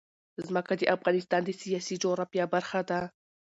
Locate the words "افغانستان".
0.95-1.41